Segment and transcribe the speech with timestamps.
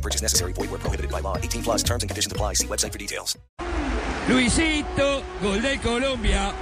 [0.00, 0.54] No purchase necessary.
[0.54, 1.36] Void where prohibited by law.
[1.36, 2.54] 18 plus terms and conditions apply.
[2.54, 3.36] See website for details.
[4.28, 6.52] Luisito, gol de Colombia.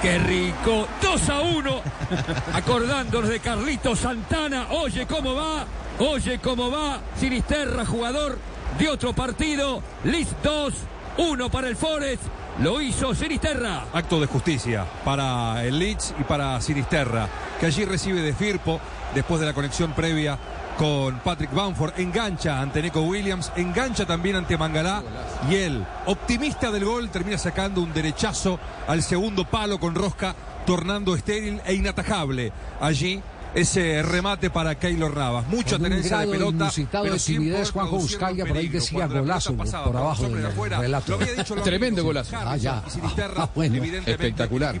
[0.00, 0.86] Qué rico.
[1.02, 1.82] 2 a 1.
[2.54, 4.68] Acordándonos de Carlito Santana.
[4.70, 5.66] Oye cómo va.
[5.98, 7.00] Oye cómo va.
[7.18, 8.38] Sinisterra, jugador
[8.78, 9.82] de otro partido.
[10.04, 10.74] List 2.
[11.18, 12.22] 1 para el Forest.
[12.60, 13.86] Lo hizo Sinisterra.
[13.90, 17.26] Acto de justicia para el Leeds y para Sinisterra,
[17.58, 18.78] que allí recibe de Firpo
[19.14, 20.38] después de la conexión previa
[20.76, 21.98] con Patrick Bamford.
[21.98, 25.02] Engancha ante Neco Williams, engancha también ante Mangalá
[25.48, 30.34] y él, optimista del gol, termina sacando un derechazo al segundo palo con rosca,
[30.66, 33.22] tornando estéril e inatajable allí.
[33.54, 35.46] Ese remate para Keylor Navas.
[35.48, 36.70] Mucha tenencia de pelota.
[36.90, 41.12] pero timidez, Juanjo Buscaglia, por ahí decía golazo pasaba por abajo del de relato.
[41.12, 42.36] lo había dicho los Tremendo golazo.
[42.36, 42.82] Ah, ya.
[43.36, 43.82] Ah, bueno.
[43.84, 44.80] Espectacular.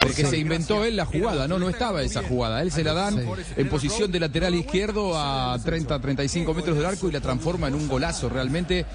[0.00, 2.62] Porque se inventó él la jugada, no, no estaba esa jugada.
[2.62, 3.20] Él se la dan
[3.56, 7.74] en posición de lateral izquierdo a 30, 35 metros del arco y la transforma en
[7.74, 8.28] un golazo.
[8.28, 8.86] Realmente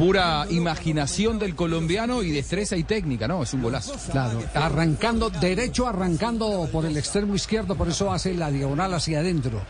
[0.00, 3.42] pura imaginación del colombiano y destreza y técnica, ¿no?
[3.42, 3.94] Es un golazo.
[4.10, 9.60] Claro, arrancando, derecho arrancando por el extremo izquierdo, por eso hace la diagonal hacia adentro.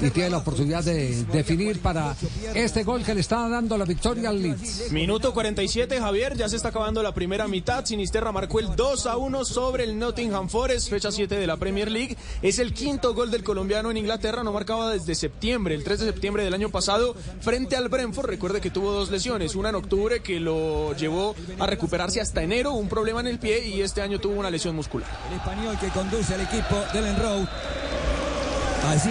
[0.00, 2.16] Y tiene la oportunidad de definir para
[2.52, 4.90] este gol que le está dando la victoria al Leeds.
[4.90, 7.84] Minuto 47, Javier, ya se está acabando la primera mitad.
[7.84, 11.92] Sinisterra marcó el 2 a 1 sobre el Nottingham Forest, fecha 7 de la Premier
[11.92, 12.16] League.
[12.42, 16.06] Es el quinto gol del colombiano en Inglaterra, no marcaba desde septiembre, el 3 de
[16.06, 18.26] septiembre del año pasado, frente al Brentford.
[18.26, 22.72] Recuerde que tuvo dos lesiones, una en octubre que lo llevó a recuperarse hasta enero,
[22.72, 25.08] un problema en el pie, y este año tuvo una lesión muscular.
[25.30, 27.06] El español que conduce al equipo del.
[28.88, 29.10] Allí